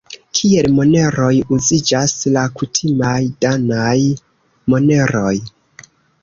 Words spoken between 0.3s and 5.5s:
Kiel moneroj uziĝas la kutimaj danaj moneroj.